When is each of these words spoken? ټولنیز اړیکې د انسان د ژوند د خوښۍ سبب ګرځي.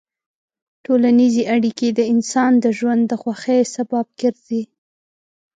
ټولنیز 0.85 1.35
اړیکې 1.55 1.89
د 1.93 1.99
انسان 2.13 2.51
د 2.63 2.65
ژوند 2.77 3.01
د 3.07 3.13
خوښۍ 3.21 3.61
سبب 3.75 4.05
ګرځي. 4.21 4.63